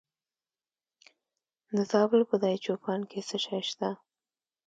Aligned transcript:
د 1.75 1.77
زابل 1.91 2.21
په 2.29 2.35
دایچوپان 2.43 3.01
کې 3.09 3.19
څه 3.29 3.37
شی 3.45 3.61
شته؟ 3.69 3.89